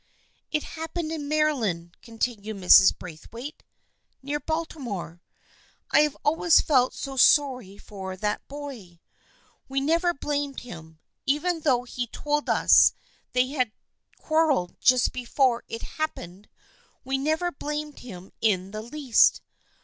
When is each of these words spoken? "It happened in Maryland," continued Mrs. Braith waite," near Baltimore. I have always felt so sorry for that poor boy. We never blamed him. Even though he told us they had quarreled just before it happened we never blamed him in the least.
"It 0.51 0.63
happened 0.63 1.11
in 1.11 1.27
Maryland," 1.27 1.95
continued 2.01 2.57
Mrs. 2.57 2.97
Braith 2.97 3.31
waite," 3.31 3.61
near 4.23 4.39
Baltimore. 4.39 5.21
I 5.91 5.99
have 5.99 6.17
always 6.25 6.59
felt 6.59 6.95
so 6.95 7.17
sorry 7.17 7.77
for 7.77 8.17
that 8.17 8.41
poor 8.47 8.71
boy. 8.73 8.99
We 9.69 9.79
never 9.79 10.11
blamed 10.15 10.61
him. 10.61 10.97
Even 11.27 11.59
though 11.61 11.83
he 11.83 12.07
told 12.07 12.49
us 12.49 12.93
they 13.33 13.49
had 13.49 13.73
quarreled 14.17 14.75
just 14.81 15.13
before 15.13 15.65
it 15.67 15.83
happened 16.01 16.49
we 17.03 17.19
never 17.19 17.51
blamed 17.51 17.99
him 17.99 18.31
in 18.41 18.71
the 18.71 18.81
least. 18.81 19.43